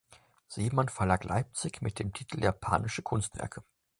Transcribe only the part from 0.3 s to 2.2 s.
Seemann Verlag Leipzig mit dem